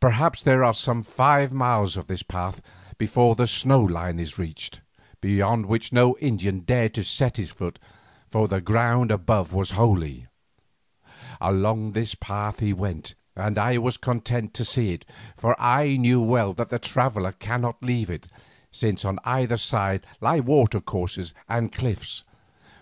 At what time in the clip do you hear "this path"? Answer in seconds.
2.06-2.62, 11.92-12.60